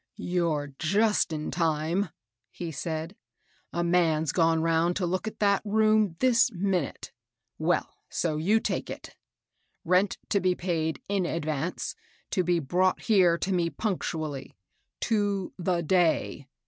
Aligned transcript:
"You're 0.33 0.73
just 0.79 1.31
in 1.31 1.51
time," 1.51 2.09
he 2.49 2.71
said. 2.71 3.15
'* 3.43 3.45
A 3.71 3.83
man's 3.83 4.31
gone 4.31 4.63
round 4.63 4.95
to 4.95 5.05
look 5.05 5.27
at 5.27 5.37
that 5.37 5.61
room 5.63 6.15
this 6.17 6.51
minute. 6.51 7.11
Well, 7.59 7.87
so 8.09 8.31
142 8.31 8.33
MABEL 8.33 8.43
ROSS. 8.43 8.47
you 8.47 8.59
take 8.85 8.89
it? 8.89 9.15
Bent 9.85 10.17
to 10.29 10.39
be 10.39 10.55
paid 10.55 11.03
in 11.07 11.27
advance,— 11.27 11.93
to 12.31 12.43
be 12.43 12.57
brought 12.57 13.01
here 13.01 13.37
to 13.37 13.53
me 13.53 13.69
punctually, 13.69 14.57
to 15.01 15.53
the 15.59 15.83
day. 15.83 16.47